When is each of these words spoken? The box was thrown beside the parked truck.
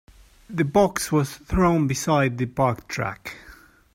The 0.49 0.65
box 0.65 1.11
was 1.11 1.37
thrown 1.37 1.85
beside 1.85 2.39
the 2.39 2.47
parked 2.47 2.89
truck. 2.89 3.35